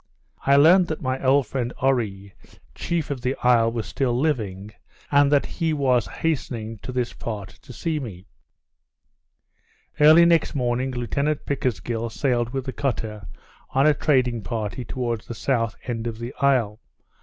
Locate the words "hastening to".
6.07-6.91